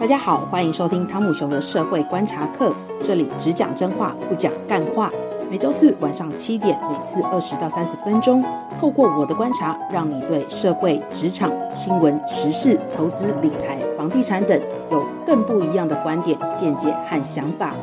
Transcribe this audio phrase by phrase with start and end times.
[0.00, 5.10] 大家好，欢迎收听汤姆熊的社会观察课，这里只讲真话，不讲干话。
[5.50, 8.44] 每周四晚上七点，每次二十到三十分钟，
[8.80, 14.60] 透过我的观察，让你对社会、职场、新闻、时事、投资、理财、房地产等
[14.92, 17.74] 有更不一样的观点、见解和想法。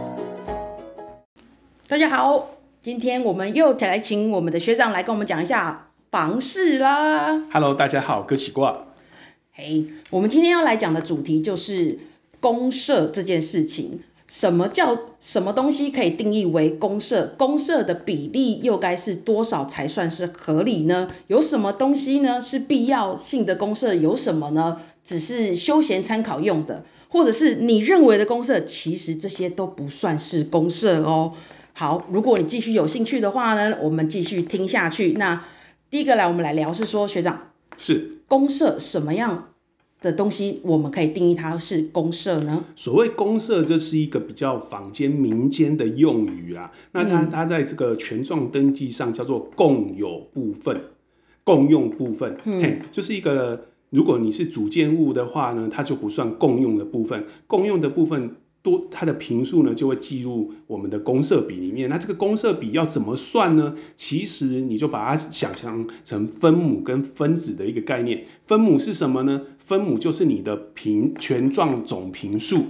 [1.86, 2.48] 大家好，
[2.82, 7.42] 今天我们又来请我们的学长来跟我们讲一下房市啦。
[7.52, 8.85] Hello，大家好，哥起卦。
[9.58, 11.98] 嘿，hey, 我们今天要来讲的主题就是
[12.42, 14.02] 公社这件事情。
[14.28, 17.34] 什么叫什么东西可以定义为公社？
[17.38, 21.10] 公社的比例又该是多少才算是合理呢？
[21.28, 23.94] 有什么东西呢是必要性的公社？
[23.94, 26.84] 有什么呢只是休闲参考用的？
[27.08, 31.32] 或者是你认为的公社，其实这些都不算是公社哦。
[31.72, 35.14] 好，如果你继续有兴趣的话呢，我们继续听下去。
[35.14, 35.46] 那
[35.90, 37.52] 第一个来，我们来聊是说，学长。
[37.78, 39.50] 是公社什么样
[40.06, 42.64] 的东西，我们可以定义它是公社呢？
[42.76, 46.72] 所谓公社，这是一个比较坊间民间的用语啦。
[46.92, 50.80] 那它、嗯、它在这个权状登记上叫做共有部分、
[51.44, 58.36] 共用部分，嗯、嘿，就是一个如果你是主建物的话呢，它就不算共用的部分，共用的部分。
[58.66, 61.88] 多它的坪数呢，就会计入我们的公设比里面。
[61.88, 63.76] 那这个公设比要怎么算呢？
[63.96, 68.26] 其实你就把它想象成分母跟分子的一个概念。
[68.44, 69.44] 分母是什么呢？
[69.60, 72.66] 分母就是你的坪权状总坪数。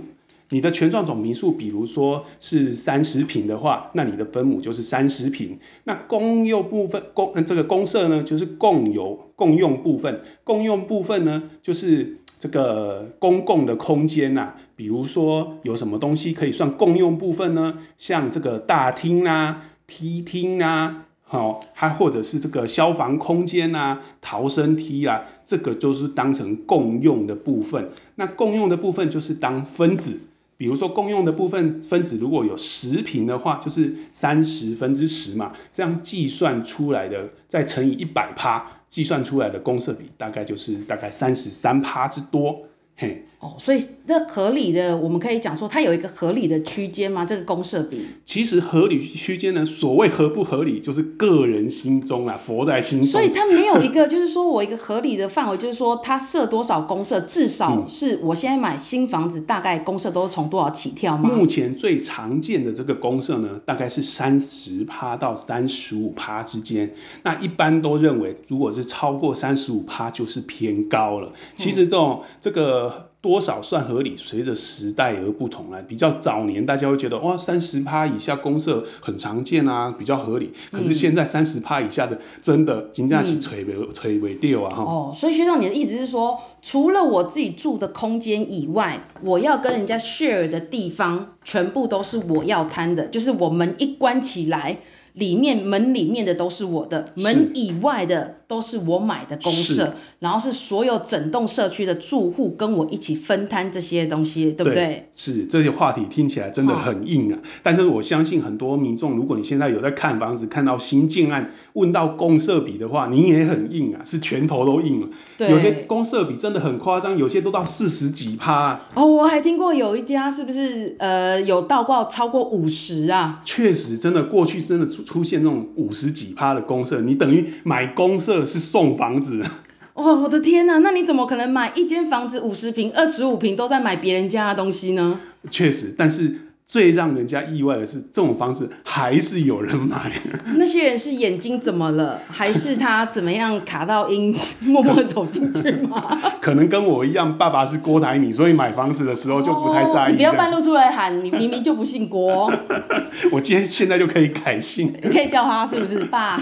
[0.50, 5.58] 你的权状总坪数，比如说是三十坪的话，那你的分母就是三十坪。
[5.86, 10.22] 那公用部分公这个公设呢，就是共有共用部分。
[10.44, 12.18] 共用部分呢，就是。
[12.40, 17.80] 这个公共的空间呐、比如说有什么东西可以算共用部分呢？
[17.98, 27.90] 像这个大厅啊、梯厅啊，好，还或者是这个消防空间啊、逃生梯啊，这个就是当成共用的部分。
[28.16, 30.20] 那共用的部分就是当分子，
[30.58, 38.75] 比如说共用的部分分子如果有十平的话，就是三十分之十嘛，这样计算出来的再乘以一百趴。
[38.96, 43.22] 计算出来的公设比大概就是大概三十三趴之多，嘿。
[43.38, 47.26] 哦，所以这合理的，我们可以讲说它有一个合理的区间吗？
[47.26, 48.08] 这个公设比？
[48.24, 53.12] 其实合理区间呢，所谓合不合理，就是个人心中啊，佛在心中。
[53.12, 61.30] 所以它没有一个，就是说我一个合理的范围，就是说它设多少公设，至少是我现在买新房子，大概公设都是从多少起跳吗？
[61.30, 66.90] 目前最常见的这个公设呢，大概是三十趴到三十五趴之间。
[67.24, 71.32] 那一般都认为，如果是超过三十五趴，就是偏高了。
[71.58, 72.85] 其实这种、嗯、这个。
[73.26, 74.16] 多少算合理？
[74.16, 75.80] 随着时代而不同啊。
[75.88, 80.54] 比较早年，大家会觉得哇，三十趴以下公社很常见啊，比较合理。
[80.72, 84.70] 可是现在三十趴以下的，真的金价是垂尾垂尾掉啊！
[84.70, 84.86] 哈、嗯。
[84.86, 94.78] 哦，所以学长，你的意思是说，除了我自己住的空间以外，我要跟人家 share 的地方，全部都是我要摊的，就是我们一关起来。
[95.16, 104.74] 里面门里面的都是我的，门以外的都是我买的公社，然后是所有整栋社区的住户跟我一起分摊这些东西，对不对？
[104.74, 115.08] 对，是这些话题听起来真的很硬啊，哦、但是我相信很多民众，如果你现在有在看房子，看到新建案问到公社比的话，你也很硬啊，是拳头都硬了。
[115.38, 118.82] 对，有些公社比真的很夸张，有些都到四十几趴。
[118.94, 123.42] 哦，我还听过有一家是不是呃有倒挂超过五十啊？
[123.46, 125.05] 确实，真的过去真的出。
[125.06, 129.42] 出现那种五十几趴的公社，你等于买公社是送房子。
[129.94, 135.22] 哦，我的天哪，那你怎么可能买一间房子五十平、二十五平都在买别人家的东西呢？
[135.50, 136.42] 确实，但是。
[136.68, 140.12] 最让人家意外的是，这种房子还是有人买。
[140.58, 146.20] 那些人是眼睛怎么了，还是他怎么样卡到音，默默走进去吗？
[146.42, 150.10] 可能跟我一样，爸爸是郭台铭，所以买房子的时候就不太在意。
[150.10, 152.52] 哦、你不要半路出来喊，你明明就不姓郭。
[153.32, 156.42] 我今天现在就可以改姓，你可以叫他是不是爸？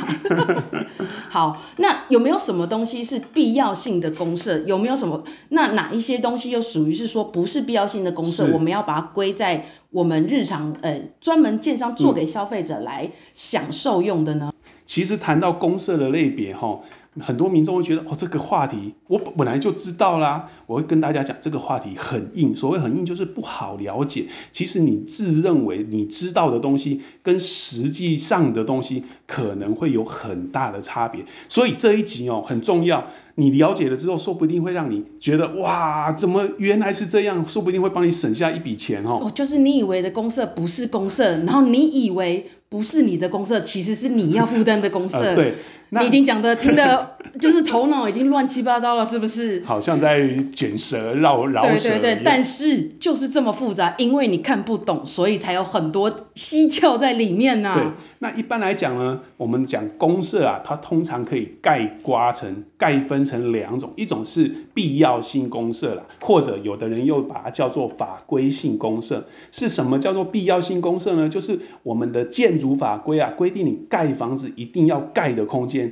[1.29, 4.57] 好，那有没有什么东西是必要性的公社？
[4.59, 5.21] 有没有什么？
[5.49, 8.47] 那哪一些东西又属于是说不是必要性的公社？
[8.53, 9.65] 我们要把它归在。
[9.93, 14.52] 我们日常呃专门建商做给消费者来享受用的呢？
[14.85, 16.79] 其实谈到公社的类别哈，
[17.19, 20.49] 很多民众会觉得哦，这个话题我本来就知道啦。
[20.65, 22.55] 我会跟大家讲，这个话题很硬。
[22.55, 24.25] 所谓很硬，就是不好了解。
[24.51, 31.23] 其实你自认为你知道的东西，跟实际上的东西可能会有很大的差别。
[31.47, 33.05] 所以这一集哦很重要。
[33.35, 37.45] 你了解了之后，说不定会让你觉得哇，怎么原来是这样？
[37.47, 39.19] 说不定会帮你省下一笔钱哦。
[39.21, 45.35] 哦，就是你以为的公社不是公社，然后你以为不是你的公社，其实是你要负担的公社。
[45.35, 45.53] 对，
[46.01, 49.63] 你已经讲的听的 就是头脑已经乱七八糟了，是不是？
[49.65, 50.19] 好像在
[50.53, 57.75] 卷舌绕绕对对对，但是就是这么复杂，因为你看不懂，所以才有很多蹊跷在里面呢、啊。
[57.75, 69.25] 对，那一般来讲呢，我们讲公社啊，它通常可以概刮成概分成两种，一种是必要性公社啦，或者有的人又把它叫做法规性公社。
[69.51, 71.27] 是什么叫做必要性公社呢？
[71.27, 75.82] 就是我们的建筑法规啊，规定你盖房子一定要盖的空间，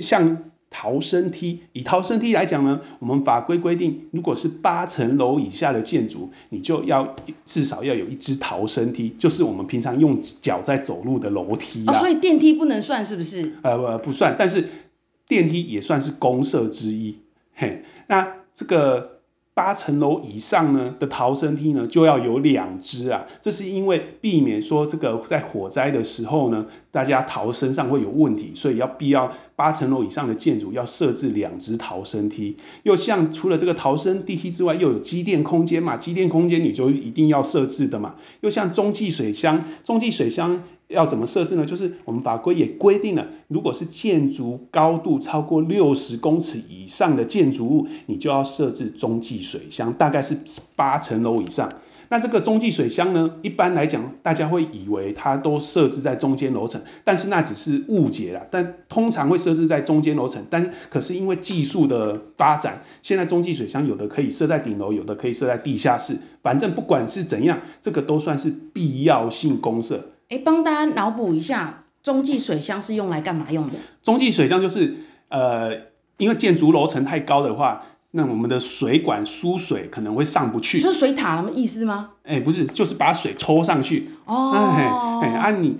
[0.00, 0.50] 像。
[0.68, 7.14] 逃生梯，以逃生梯来讲呢，我们法规规定，如果是八层楼以下的建筑，你就要
[7.46, 11.94] 至少要有一只逃生梯，就是我们平常用脚在走路的楼梯啊。
[11.94, 13.52] 哦，所以电梯不能算是不是？
[13.62, 14.68] 呃，不算，但是
[15.26, 17.20] 电梯也算是公社之一。
[17.54, 19.15] 嘿，那这个。
[19.56, 32.54] 八层楼以上呢的逃生梯呢就要有两只啊，这是因为避免说这个在火灾的时候呢，大家逃生上会有问题，所以要必要八层楼以上的建筑要设置两只逃生梯。
[32.82, 38.16] 又像除了这个逃生地梯之外，又有机电空间嘛，机电空间你就一定要设置的嘛。
[38.42, 40.62] 又像中继水箱，中继水箱。
[40.88, 41.64] 要怎么设置呢？
[41.66, 50.38] 就是我们法规也规定了，如果是建筑高度超过六十公尺以上的建筑物，你就要设置中继水箱，大概是
[50.76, 51.68] 八层楼以上。
[52.08, 58.46] 那这个中继水箱呢，一般来讲，大家会以为它都设置在中间楼层，但是那只是误解啦。
[58.48, 70.10] 但通常会设置在中间楼层，但可是因为技术的发展，现在中继水箱有的可以设在顶楼，有的可以设在地下室，反正不管是怎样，这个都算是必要性公设。
[70.28, 73.74] 哎，帮大家脑补一下，中继水箱是用来干嘛用的？
[74.02, 74.94] 中继水箱就是，
[75.28, 75.72] 呃，
[76.16, 80.80] 因为建筑楼层太高的话，那我们的水管输水可能会上不去。
[80.80, 82.10] 就是水塔那么意思吗？
[82.24, 84.08] 哎，不是，就是把水抽上去。
[84.24, 85.76] 哦，哎，哎，啊你，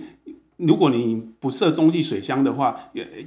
[0.55, 2.75] 如果你不设中继水箱的话，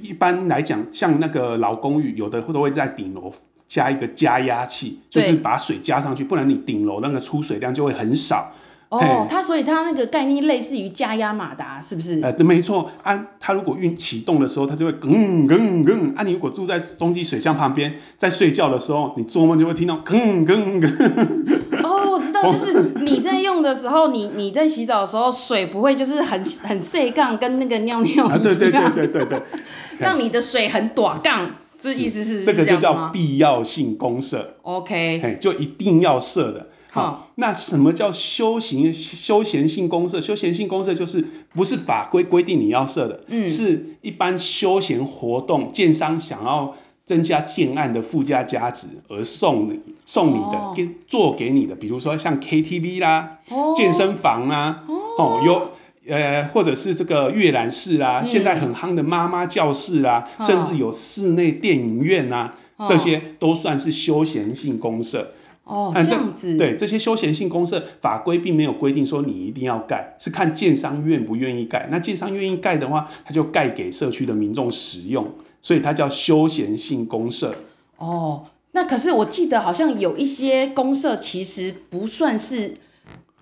[0.01, 3.31] 一般来讲，像那个老公寓，有的都会在顶楼
[3.67, 8.51] 加一个加压器，就是把水加上去，不然你顶楼那个出水量就会很少。
[8.91, 12.19] 哦，它所以它那个概念类似于加压马达，是不是？
[12.21, 16.13] 呃，没错，啊，它如果运启动的时候，它就会嗯嗯嗯。
[16.17, 21.83] 啊，你如果住在中继水箱旁边，在睡觉的时候，你做梦就会听到嗯嗯嗯。
[21.85, 28.27] 哦，我知道， 就是你在用的时候，你你在洗澡的时候，水不会就是很很碎杠，跟那个尿尿一样。
[28.27, 29.41] 啊，对对对对对对。
[29.99, 31.49] 让你的水很短杠，
[31.79, 34.57] 这意思是这个就叫必要性公设。
[34.63, 36.67] OK，就一定要设的。
[36.93, 40.19] 好，那什么叫休闲休闲性公社？
[40.19, 50.75] 休闲性公社就是不是法规规定你要设的，嗯，是一般休闲活动，建商想要增加建案的附加价值而送你送你的，哦、
[51.07, 55.71] 做给你的，比如说像 KTV 啦、哦、健身房啦，哦，哦，有
[56.13, 65.31] 呃，或者是这个阅览室啦，嗯、现在很夯的妈妈教室啦，哦、甚至有室内电影院啊，哦、这些都算是休闲性公设。
[65.63, 66.57] 哦，这样子。
[66.57, 71.87] 对，这些休闲性公社法规并没有规定说你一定要盖，是看建商愿不愿意盖。
[71.91, 75.29] 那建商愿意盖的话，他就盖给社区的民众使用，
[75.61, 77.55] 所以它叫休闲性公社。
[77.97, 82.73] 哦，那可是我记得好像有一些公社其实不算是，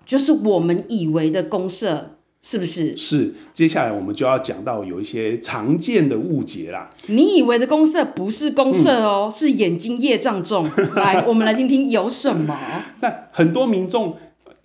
[0.04, 2.16] 就是我们以为的公设。
[2.42, 2.96] 是不是？
[2.96, 6.88] 是，接下来我们就要讲到有一些常见的误解啦。
[7.06, 10.68] 你以为的公社不是公社哦，嗯、是眼睛业障重。
[10.96, 12.58] 来，我们来听听有什么。
[13.00, 14.16] 那很多民众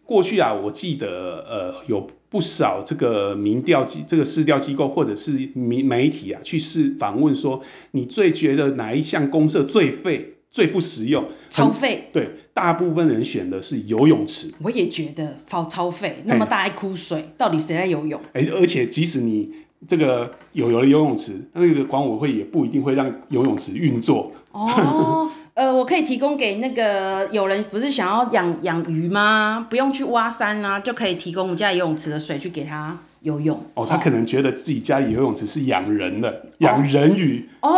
[0.04, 7.62] 过去啊，我记得呃，有不少这个民调机、这个市调机构或者是媒媒体啊，去试访问说，
[7.92, 10.32] 你最觉得哪一项公社最废？
[10.50, 12.08] 最不实用，超废。
[12.14, 14.50] 对，大部分人选的是游泳池。
[14.64, 18.18] 我也觉得超超费，那么大一窟水，嘿到底谁在游泳？
[18.32, 19.52] 哎，而且即使你
[19.86, 24.32] 这个有有了游泳池，那个管委会也不一定会让游泳池运作。
[24.54, 29.68] 哦，呃，我可以提供给那个有人不是想要养养鱼吗？
[29.70, 33.60] 不用去挖山啊，就可以提供我们家游泳池的水去给他游泳。
[33.74, 37.50] 哦，他可能觉得自己家里游泳池是养人的，养、哦、人鱼。
[37.62, 37.70] 哦。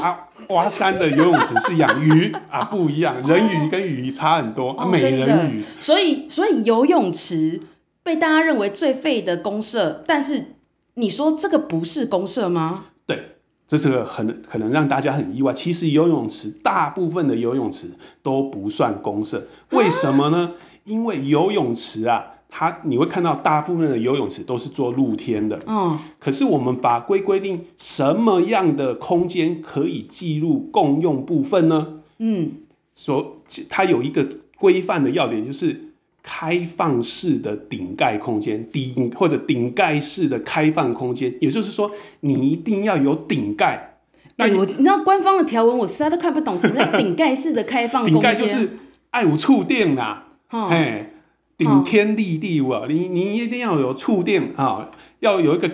[0.00, 5.62] 啊挖山的游泳池是养鱼啊，不一样，人鱼跟鱼差很多，哦、美人鱼。
[5.80, 7.58] 所以，所以游泳池
[8.02, 10.56] 被大家认为最废的公社，但是
[10.94, 12.84] 你说这个不是公社吗？
[13.06, 13.36] 对，
[13.66, 15.54] 这是个很可能让大家很意外。
[15.54, 17.88] 其实游泳池大部分的游泳池
[18.22, 20.36] 都不算公社，为什么呢？
[20.38, 20.52] 啊、
[20.84, 22.32] 因为游泳池啊。
[22.56, 31.94] 它你会看到大部分的游泳池都是做露天的，嗯，可是我们法规规定什么样的空间可以计入共用部分呢？
[32.18, 32.52] 嗯，
[32.94, 34.24] 说它有一个
[34.56, 43.96] 规范的要点，就是开放式的顶盖空间，顶或者顶盖式的开放空间，也就是说你一定要有顶盖。
[44.36, 48.14] 那、欸，我你知道官方的条文，我实在都看不懂什么叫顶盖式的开放 空间。
[48.14, 48.78] 顶盖就是
[49.10, 51.13] 爱有触电啦，哎、嗯，
[51.56, 52.86] 顶天立地哇！
[52.88, 55.70] 你你一定要有触电啊，要有一个。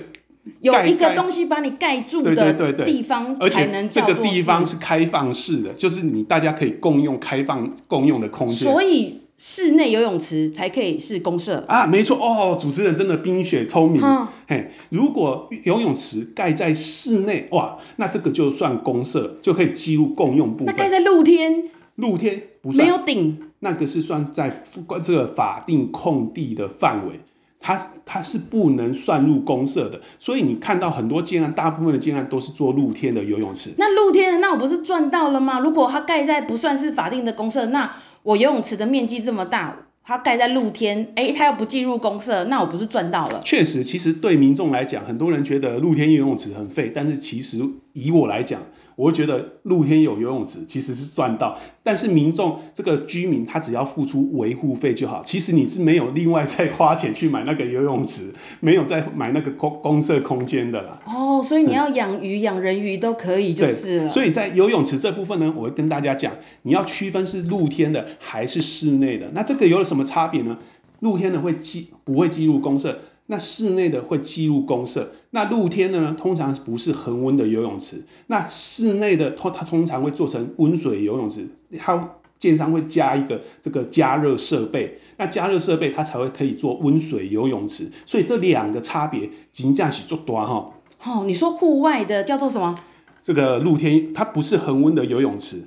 [0.63, 4.11] 有一个东西把你盖住的地方，才能叫做。
[4.11, 8.57] 而且这个地方是开放式的，就是你大家可以共用、开放共用的空间。
[8.57, 12.59] 所以室内游泳池才可以是公社啊，没错哦。
[12.61, 14.01] 主持人真的冰雪聪明。
[14.03, 20.67] 嗯、嘿，如果游泳池盖在室内，哇，那这个就算公社，就可以计入共用部分。
[20.67, 24.63] 那盖在露天，露天不算，没有顶，那个是算在
[25.03, 27.21] 这个法定空地的范围。
[27.63, 33.69] 它它是不能算入公设的，所以你看到很多建案，大部分的建案都是做露天的游泳池。
[33.77, 35.61] 那露天的，那我不是赚到了吗？
[35.61, 43.43] 如果它盖在不算是法定的公设，那我游泳池的面积这么大，它盖在露天，哎、欸，它又不计入公设，那我不是赚到了？
[43.45, 47.59] 确实，其实对民众来讲，很多人觉得露天游泳池很费，但是其实
[47.93, 48.59] 以我来讲。
[49.01, 58.31] 我会觉得露天有游泳池其实是赚到，但是民众这个居民他只要付出维护费就好，其实你是没有另外再花钱去买那个游泳池，
[58.61, 61.01] 没有再买那个公公设空间的啦。
[61.07, 64.11] 哦，所以你要养鱼、养、嗯、人鱼都可以就是了。
[64.11, 66.31] 所以在游泳池这部分呢，我会跟大家讲，
[66.65, 69.31] 你要区分是露天的还是室内的。
[69.33, 70.59] 那这个有了什么差别呢？
[71.01, 75.13] 露天的会记不会计入公设，那室内的会计入公设。
[75.31, 78.03] 那露天的呢，通常不是恒温的游泳池。
[78.27, 84.99] 那室内的通它通常会做成温水游泳池，它建商会加一个这个加热设备。
[85.19, 87.91] 那加热设备它才会可以做温水游泳池。
[88.07, 90.73] 所以这两个差别，真的是做多哈。
[91.05, 92.79] 哦，你说户外的叫做什么？
[93.23, 95.63] 这个露天它不是恒温的游泳池。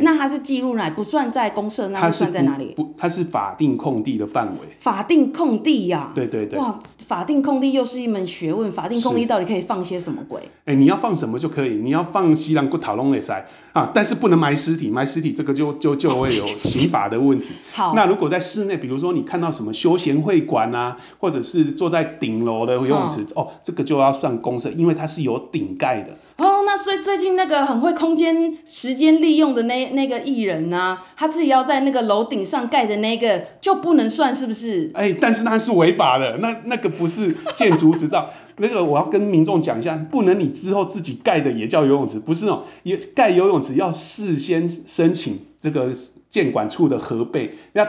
[0.00, 2.72] 那它是计入来不算在公社，那它算在哪里？
[2.74, 4.58] 不，它是法定空地的范围。
[4.78, 6.12] 法定空地呀、啊？
[6.14, 6.58] 对对对。
[6.58, 8.72] 哇，法定空地又是一门学问。
[8.72, 10.40] 法定空地到底可以放些什么鬼？
[10.64, 17.46] 哎、欸，你要放什么就可以，你要放西兰骨塔龙也塞啊，但是不能埋尸体，埋尸体这个就就就会有刑法的问题。
[17.72, 26.16] 好，那如果在室内，比如说你看到什么休闲会馆啊，或者是坐在顶楼的游泳池，哦，这个就要算公设，因为它是有顶盖的。
[26.36, 34.88] 哦，那所以最近那个很会空间时间利用的那那个艺人呢、啊，他自己要在那个楼顶上盖的那个就不能算，是不是？
[34.94, 45.92] 哎、欸，但是那是违法的，那那个不是建筑执照，那个我要跟民众讲一下，不能你之后自己盖的也叫游泳池，不是哦，也盖游泳池要事先申请这个
[46.30, 47.86] 建管处的核备，要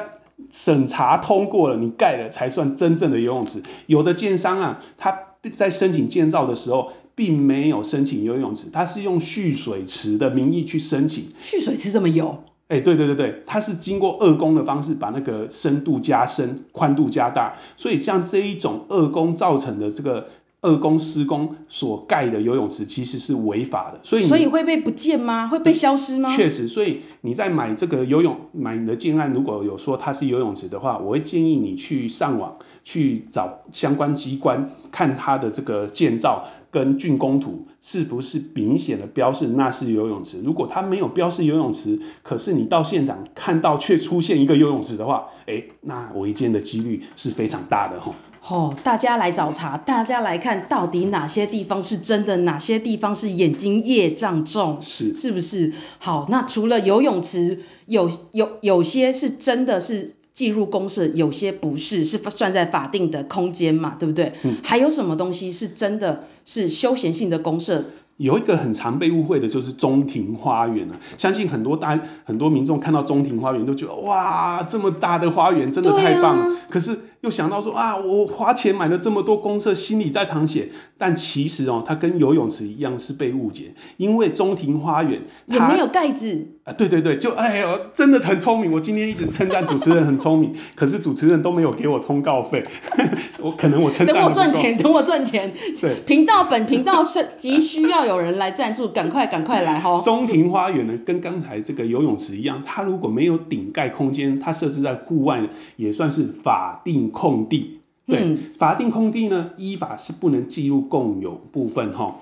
[0.51, 3.61] 审查通过了，你盖了才算真正的游泳池。
[3.87, 5.17] 有的建商啊，他
[5.53, 6.91] 在申请建造的时候。
[7.17, 11.23] 并没有申请游泳池，他是用蓄水池的名义去申请。
[11.39, 12.43] 蓄水池怎么有？
[12.67, 20.27] 哎、欸，对对对对，它是经过二工的方式把那个深度加深、宽度加大，所以像这一种二工造成的这个
[20.65, 23.99] 二公施工所盖的游泳池，其实是违法的。
[24.01, 25.47] 所以所以会被不见吗？
[25.47, 26.35] 会被消失吗？
[26.35, 36.43] 确实，所以你在买这个游泳买你的建案，如果有说它是游泳池的话，我会建议你去上网去找相关机关看它的这个建造。
[36.71, 40.41] 跟竣工图是不是明显的标示那是游泳池？
[40.43, 48.13] 如果它没有标示游泳池，可是你到现场看到却出现一个游泳池的话，诶、欸，那违建的几率是非常大的哈。
[48.47, 55.73] 哦，大家来找茬，大家来看到底哪些地方是真的，哪些地方是眼睛业障重，是是不是？
[55.97, 60.15] 好，那除了游泳池，有有有些是真的是。
[60.35, 64.29] 计入公社，有些不是，是算在法定的空间嘛，对不对？
[64.43, 64.53] 嗯。
[64.61, 67.85] 还有什么东西是真的是休闲性的公社？
[68.17, 76.43] 有一个很常被误会的就是中庭花园啊，相信很多大很多民众看到中庭花园都觉得哇，这么大的花园真的太棒了。
[76.43, 76.57] 啊。
[76.69, 80.69] 可是又想到说啊，我花钱买了这么多公社，心里在淌血。
[80.97, 86.71] 但其实哦，它跟游泳池一样是被误解，因为中庭花园也没有盖子啊。
[86.73, 88.71] 对对对，就哎呦，真的很聪明。
[88.71, 92.63] 我今天一直称赞主持人很聪明，可是主持人都没有给我通告费。
[93.41, 95.53] 我可能我称赞等我赚钱，等我赚钱。
[95.81, 99.99] 对，频道本频道是急需要有人来赞助，赶快赶快来哈。
[99.99, 107.81] 中庭花园呢，跟刚才这个游泳池一样，它如果没有顶盖空间，它设置在户外呢，也算是法定空地。
[108.07, 112.15] 对、嗯，法定空地呢，依法是不能计入共有部分哈。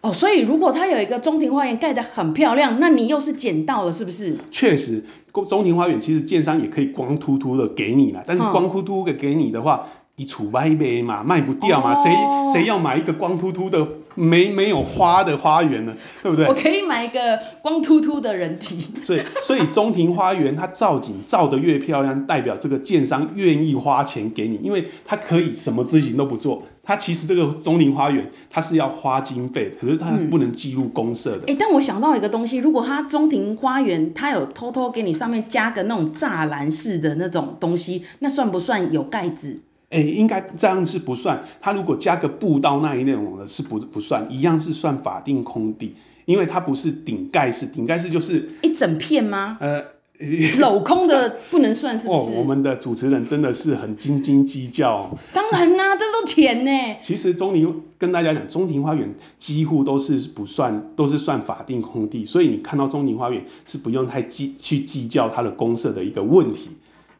[0.00, 4.36] 哦，所以如果它有一个中庭花园盖得很漂亮，那你又是捡到了，是不是？
[4.50, 5.02] 确实，
[5.48, 12.12] 中庭花园其实建商也可以光秃秃的给你了，但是光秃秃的给你的话，一处歪呗嘛，卖不掉嘛，谁
[12.52, 13.86] 谁、哦、要买一个光秃秃的？
[14.14, 16.46] 没没有花的花园呢，对不对？
[16.46, 18.86] 我可以买一个光秃秃的人体。
[19.04, 31.38] 所以，所以中庭花园它造景造得越漂亮，代表这个建商愿意花钱给你，因为他可以什么事情都不做，它其实这个中庭花园它是要花经费，可是它不能计入公社的。
[31.38, 39.60] 哎、嗯欸，但我想到一个东西，如果它中庭花园它有偷偷给你上面加个那种栅栏式的那种东西，那算不算有盖子？
[39.94, 41.40] 哎、欸，应该这样是不算。
[41.60, 49.56] 它如果加个步道那一种的，是不不算，一样是算法定空地，因为它不是顶盖式，顶盖式就是一整片吗？
[49.60, 49.94] 呃。
[50.60, 52.30] 镂空的不能算是不是？
[52.30, 55.10] 哦，我们的主持人真的是很斤斤计较。
[55.32, 56.70] 当然啦、啊，这都钱呢。
[57.02, 66.70] 其实中庭跟大家讲，中庭花园几乎都是不算，都是算法定空地，所以你看到中庭花园是不用太计去计较它的公设的一个问题。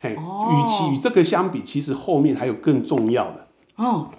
[0.04, 3.46] 嘿，与、哦、其与这个相比，其实后面还有更重要的。
[3.76, 4.10] 哦，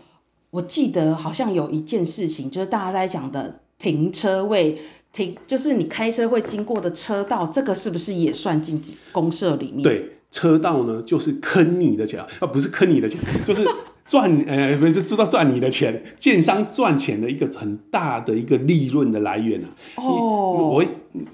[0.50, 4.80] 我记得好像有一件事情，就是大家在讲的停车位。
[5.13, 8.82] 停，就是你开车会经过的车道，这个是不是也算进
[9.13, 9.82] 公社里面？
[9.82, 13.65] 对，车道呢，就是坑你的钱啊，不是坑你的钱，就是
[14.05, 19.67] 赚呃，不是知道赚你的钱，建商赚钱的一个很大的一个利润的来源啊。
[19.95, 20.85] 哦，我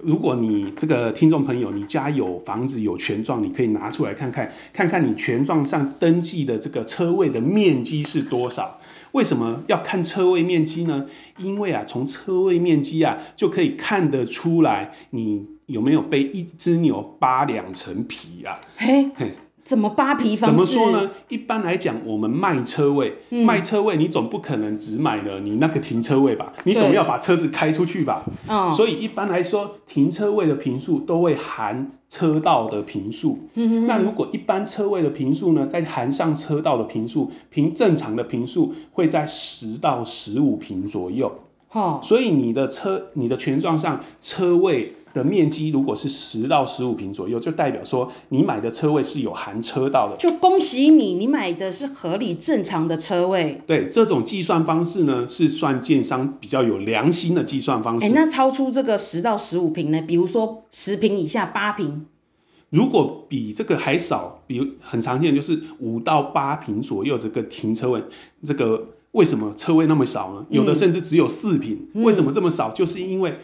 [0.02, 8.80] 如果你这个听众朋友，你家有房子有权状，你可以拿出来看看，看看你权状上登记的这个车位的面积是多少。
[9.12, 11.06] 为什么要看车位面积呢？
[11.38, 18.62] 因为啊，从车位面积啊，就可以看得出来你有没有被一只牛扒两层皮啊。
[18.78, 19.34] 嘿，嘿，
[19.72, 20.58] 怎么扒皮方式？
[20.58, 21.10] 怎么说呢？
[21.30, 26.52] 一般来讲，我们卖车位，嗯、卖车位，你总不可能只买了你那个停车位吧？
[26.66, 28.26] 你总要把车子开出去吧？
[28.50, 31.90] 嗯、所以一般来说，停车位的坪数都会含。
[32.12, 33.40] 车道的坪数，
[33.88, 41.34] 那如果一般车位的坪数呢，再含上车道的坪数，凭正常的坪数会在十到十五平左右。
[41.72, 50.18] 哦，所以你的车，你的权状上车位的面积如果是十到十五平左右，就代表说你买的车位是有含车道的。
[50.18, 53.62] 就恭喜你，你买的是合理正常的车位。
[53.68, 58.08] 对，这种计算方式呢，是算建商比较有良心的计算方式。
[58.08, 60.02] 欸，那超出这个十到十五平呢？
[60.08, 62.06] 比如说十平以下八平，
[62.70, 68.04] 如果比这个还少，比如很常见就是五到八平左右这个停车位，
[68.46, 68.88] 这个。
[69.12, 70.46] 为什么车位那么少呢？
[70.50, 71.78] 有的甚至只有四平。
[71.94, 72.02] 嗯。
[72.02, 72.72] 为什么这么少？
[72.72, 73.40] 就是因为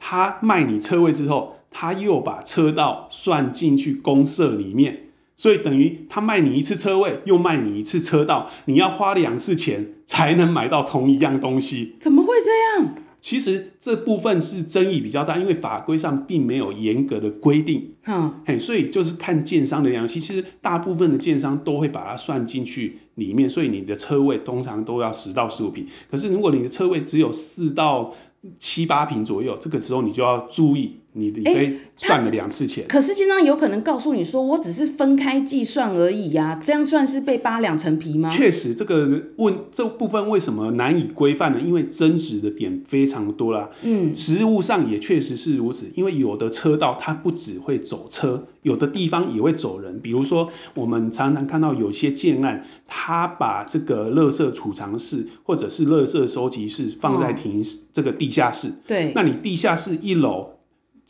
[0.00, 5.04] 他卖你车位之后，他又把车道算进去公社里面，
[5.36, 11.94] 所以等于他卖你一次车位，又卖你一次车道，你要花两次钱才能买到同一样东西。
[12.00, 12.94] 怎么会这样？
[13.20, 17.92] 其实这部分是争议比较大，因为法规上并没有严格的规定。
[18.06, 20.20] 嗯，嘿，所以就是看建商的良心。
[20.20, 25.86] 其实大部分的建商都会把它算进去里面，所以你的车位通常都要十到十五平。
[26.10, 28.14] 可是如果你的车位只有四到
[28.58, 30.99] 七八瓶左右，这个时候你就要注意。
[31.12, 38.30] 你你可以算了两次钱，可是经常有可能告诉你说，我只是分开计算而已呀、啊，这样算是被扒两层皮吗？
[38.30, 41.60] 确实，这个问这部分为什么难以规范呢？
[41.60, 43.68] 因为争执的点非常多啦。
[43.82, 49.98] 嗯，实物上也确实是如此，因为有的车道它不只会走车，有的地方也会走人。
[50.00, 58.68] 比如说，我们常常看到有些建案，它把这个垃圾储藏室或者是垃圾收集室放在停这个地下室。
[58.68, 60.59] 哦、对，那你地下室一楼。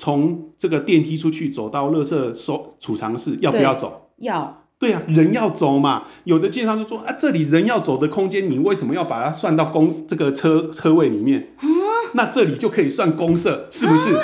[0.01, 4.09] 从这个电梯出去走到垃圾收储藏室，要不要走？
[4.17, 4.65] 要。
[4.79, 6.05] 对啊，人要走嘛。
[6.25, 11.53] 有的建商就说啊，这里人要走的空间，你为什么要把它算到公这个车车位里面？
[11.59, 11.69] 啊？
[12.15, 14.15] 那这里就可以算公设，是不是？
[14.15, 14.23] 啊？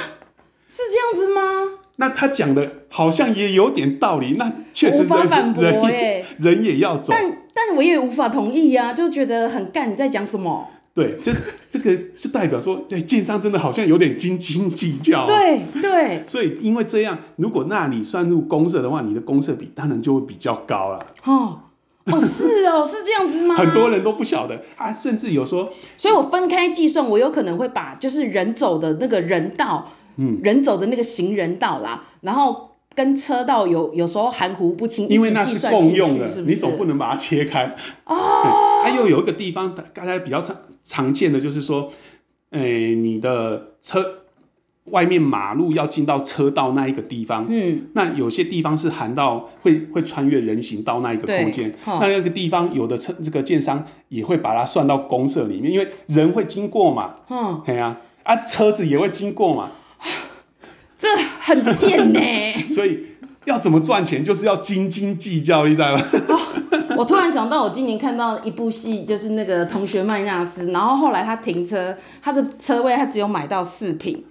[0.66, 1.42] 是这样子吗？
[1.96, 4.36] 那他讲的好像也有点道理。
[4.38, 6.24] 那确实，无法反驳耶。
[6.38, 9.92] 人也要走，但但我也无法同意呀，就觉得很干。
[9.92, 10.70] 你在讲什么？
[10.96, 11.30] 对，这
[11.70, 15.26] 这个是代表说，对建商真的好像有点斤斤计较。
[15.26, 16.24] 对对。
[16.26, 21.06] 所以因为这样，如果那里算入公社的话，你的公社比当然就会比较高了。
[21.24, 21.60] 哦
[22.06, 23.54] 哦，是哦，是这样子吗？
[23.60, 38.82] 很多人都不晓得啊，甚至有说， 所以我分开计算，我有可能会把就是人走的那个人道，嗯，人走的那个行人道啦，然后跟车道有有时候含糊不清，因为那是共用的，你总不能把它切开哦。
[38.82, 40.56] 它又有一个地方，大家比较常。
[40.86, 41.90] 常见的就是说，
[42.50, 44.22] 诶、欸，你的车
[44.84, 59.70] 外面马路要进到车道那一个地方，嗯，那有些地方是含到会会穿越人行道那一个空间，那那个地方有的车这个建商也会把它算到公社里面，因为人会经过嘛，嗯，对啊，啊，车子也会经过嘛，
[60.96, 62.20] 这很贱呢，
[62.72, 63.06] 所以
[63.46, 66.02] 要怎么赚钱，就是要斤斤计较，你知道吗？
[66.96, 74.24] 我突然想到，我今年看到一部戏，就是那个《同学麦纳斯》，然后后来他停车，他的车位他只有买到四瓶，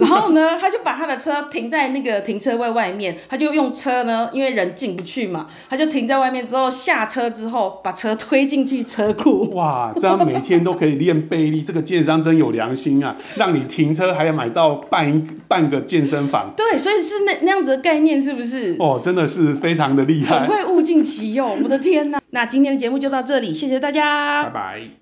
[0.02, 9.50] 然后呢，他就把他的车停在那个停车位外面，他就用车呢，因为人进不去嘛，他就停在外面之后下车之后把车推进去车库。
[9.54, 13.16] 哇，这样每天都可以练背力，这个健商真有良心啊！
[13.36, 16.52] 让你停车还要买到半一半个健身房。
[16.56, 18.76] 对，所以是那那样子的概念，是不是？
[18.78, 21.62] 哦，真的是非常的厉害，很会物尽其用。
[21.62, 22.20] 我的天哪！
[22.30, 24.99] 那今天的节目就到这里，谢谢大家，拜拜。